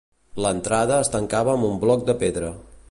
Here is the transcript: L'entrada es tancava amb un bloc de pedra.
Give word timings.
L'entrada 0.45 0.97
es 1.03 1.11
tancava 1.17 1.55
amb 1.57 1.67
un 1.69 1.79
bloc 1.87 2.09
de 2.11 2.19
pedra. 2.25 2.53